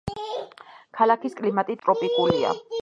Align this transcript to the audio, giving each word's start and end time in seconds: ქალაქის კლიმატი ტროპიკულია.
ქალაქის 1.01 1.37
კლიმატი 1.43 1.77
ტროპიკულია. 1.87 2.61